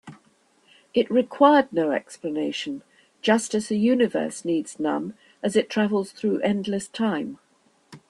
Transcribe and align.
It 0.95 1.11
required 1.11 1.71
no 1.71 1.91
explanation, 1.91 2.81
just 3.21 3.53
as 3.53 3.67
the 3.67 3.77
universe 3.77 4.43
needs 4.43 4.79
none 4.79 5.13
as 5.43 5.55
it 5.55 5.69
travels 5.69 6.11
through 6.11 6.39
endless 6.39 6.87
time. 6.87 7.37